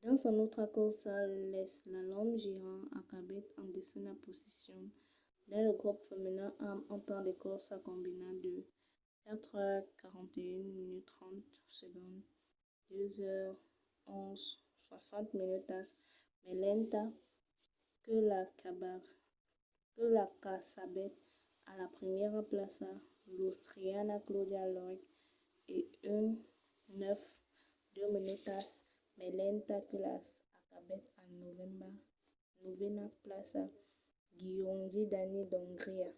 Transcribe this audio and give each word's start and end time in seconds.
dins 0.00 0.18
son 0.22 0.34
autra 0.44 0.66
corsa 0.76 1.14
l'eslalòm 1.52 2.30
gigant 2.44 2.82
acabèt 3.00 3.46
en 3.62 3.68
desena 3.76 4.12
posicion 4.24 4.82
dins 5.48 5.64
lo 5.66 5.72
grop 5.80 5.98
femenin 6.10 6.52
amb 6.70 6.80
un 6.94 7.00
temps 7.08 7.26
de 7.28 7.34
corsa 7.44 7.74
combinat 7.88 8.36
de 8.46 8.54
4:41.30 9.26 12.10
2:11.60 12.88 15.36
minutas 15.40 15.88
mai 16.42 16.54
lenta 16.64 17.02
que 18.04 18.14
la 20.08 20.24
qu'acabèt 20.40 21.14
a 21.70 21.72
la 21.80 21.86
primièra 21.96 22.40
plaça 22.52 22.90
l'austriana 23.38 24.16
claudia 24.26 24.64
loesch 24.74 25.04
e 25.76 25.78
1:09.02 26.02 28.06
minutas 28.18 28.66
mai 29.18 29.30
lenta 29.40 29.74
que 29.88 29.96
la 30.06 30.14
qu'acabèt 30.52 31.04
en 31.22 31.28
novena 32.64 33.06
plaça 33.22 33.62
gyöngyi 34.40 35.02
dani 35.12 35.40
d’ongria 35.50 36.10